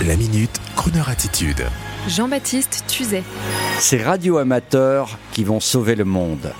[0.00, 1.64] La minute, Kroneur attitude.
[2.08, 3.22] Jean-Baptiste Tuzet.
[3.78, 6.52] Ces radio amateurs qui vont sauver le monde.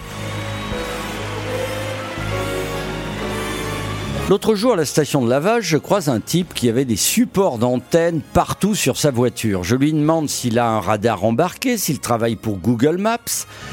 [4.29, 7.59] L'autre jour à la station de lavage, je croise un type qui avait des supports
[7.59, 9.65] d'antenne partout sur sa voiture.
[9.65, 13.19] Je lui demande s'il a un radar embarqué, s'il travaille pour Google Maps.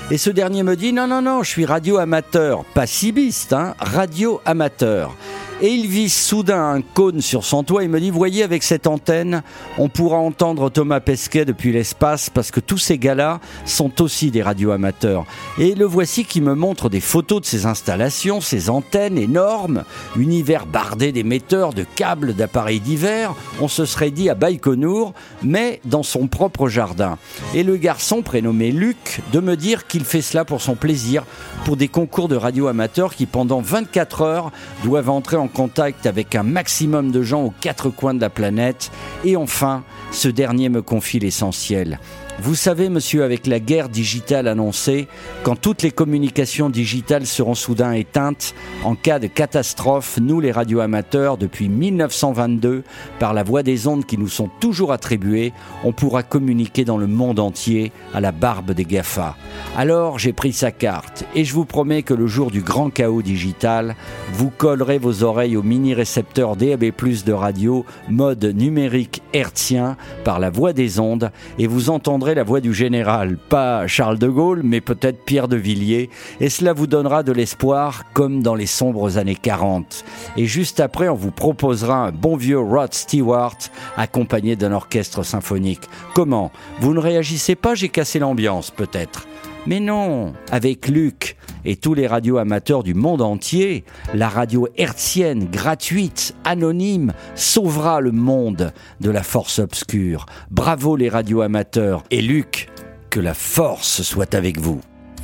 [0.09, 2.65] Et ce dernier me dit non, non, non, je suis radio amateur.
[2.73, 5.15] Pas cibiste, hein, radio amateur
[5.61, 7.83] et il vise soudain un cône sur son toit.
[7.83, 9.43] Et me dit voyez avec cette antenne
[9.77, 14.41] on pourra entendre Thomas Pesquet depuis l'espace parce que tous ces gars-là sont aussi des
[14.41, 15.25] radioamateurs
[15.57, 19.83] et le voici qui me montre des photos de ses installations ces antennes énormes
[20.15, 23.33] univers bardé d'émetteurs de câbles d'appareils divers.
[23.59, 25.13] On se serait dit à Baïkonour
[25.43, 27.17] mais dans son propre jardin.
[27.53, 31.25] Et le garçon prénommé Luc de me dire qu'il fait cela pour son plaisir
[31.65, 34.51] pour des concours de radioamateurs qui pendant 24 heures
[34.83, 38.91] doivent entrer en contact avec un maximum de gens aux quatre coins de la planète.
[39.25, 41.99] Et enfin, ce dernier me confie l'essentiel.
[42.41, 45.09] Vous savez, monsieur, avec la guerre digitale annoncée,
[45.43, 51.37] quand toutes les communications digitales seront soudain éteintes, en cas de catastrophe, nous les radioamateurs,
[51.37, 52.83] depuis 1922,
[53.19, 55.51] par la voie des ondes qui nous sont toujours attribuées,
[55.83, 59.35] on pourra communiquer dans le monde entier à la barbe des GAFA.
[59.75, 63.21] Alors j'ai pris sa carte et je vous promets que le jour du grand chaos
[63.21, 63.97] digital,
[64.31, 66.85] vous collerez vos oreilles au mini-récepteur DAB+,
[67.25, 72.61] de radio, mode numérique hertzien, par la voie des ondes, et vous entendrez la voix
[72.61, 77.23] du général, pas Charles de Gaulle, mais peut-être Pierre de Villiers, et cela vous donnera
[77.23, 80.03] de l'espoir comme dans les sombres années 40.
[80.37, 83.57] Et juste après, on vous proposera un bon vieux Rod Stewart
[83.97, 85.81] accompagné d'un orchestre symphonique.
[86.13, 86.51] Comment?
[86.79, 89.27] Vous ne réagissez pas, j'ai cassé l'ambiance peut-être?
[89.67, 95.49] Mais non, avec Luc et tous les radios amateurs du monde entier, la radio hertzienne,
[95.51, 98.71] gratuite, anonyme, sauvera le monde
[99.01, 100.25] de la force obscure.
[100.49, 102.69] Bravo les radios amateurs et Luc,
[103.09, 104.81] que la force soit avec vous.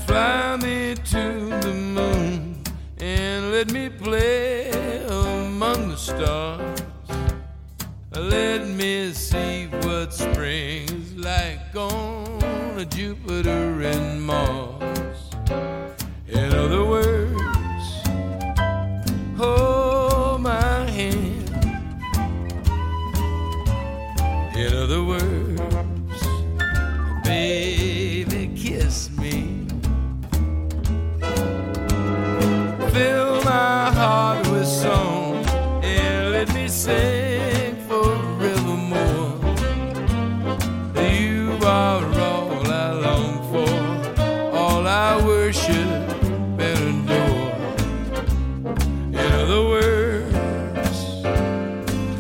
[0.08, 2.56] Fly me to the moon
[3.02, 4.70] and let me play
[5.10, 6.62] among the stars.
[8.14, 10.12] Let me see what
[12.78, 15.30] on Jupiter and Mars.
[16.28, 17.05] In other words,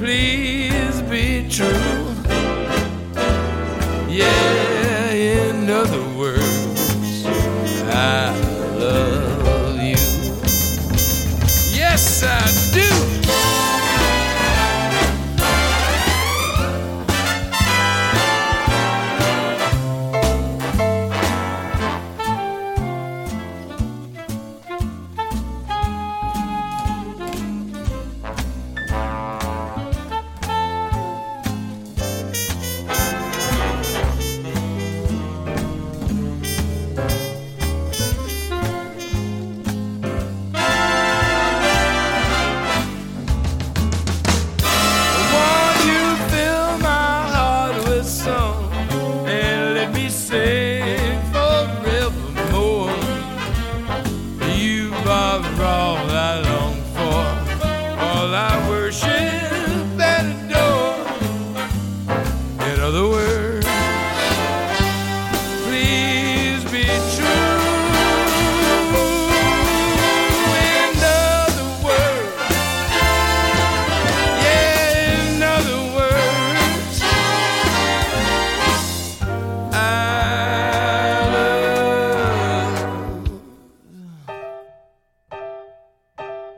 [0.06, 2.15] please be true.